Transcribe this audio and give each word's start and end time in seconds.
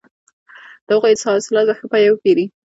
د 0.85 0.87
هغوی 0.95 1.15
حاصلات 1.23 1.65
په 1.69 1.73
ښه 1.77 1.85
بیه 1.91 2.09
وپېرئ. 2.11 2.45